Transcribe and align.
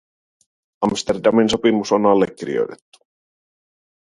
Amsterdamin 0.81 1.49
sopimus 1.49 1.91
on 1.91 2.05
allekirjoitettu. 2.09 2.99